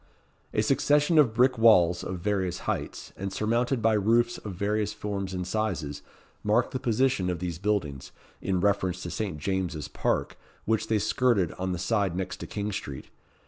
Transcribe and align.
A 0.51 0.63
succession 0.63 1.19
of 1.19 1.35
brick 1.35 1.59
walls, 1.59 2.03
of 2.03 2.17
various 2.21 2.61
heights, 2.61 3.13
and 3.15 3.31
surmounted 3.31 3.83
by 3.83 3.93
roofs 3.93 4.39
of 4.39 4.55
various 4.55 4.93
forms 4.93 5.31
and 5.31 5.45
sizes, 5.45 6.01
marked 6.43 6.71
the 6.71 6.79
position 6.79 7.29
of 7.29 7.37
these 7.37 7.59
buildings, 7.59 8.11
in 8.41 8.61
reference 8.61 9.03
to 9.03 9.11
Saint 9.11 9.37
James's 9.37 9.87
Park, 9.87 10.39
which 10.65 10.87
they 10.87 10.97
skirted 10.97 11.51
on 11.51 11.71
the 11.71 11.77
side 11.77 12.15
next 12.15 12.37
to 12.37 12.47
King 12.47 12.71
Street. 12.71 13.11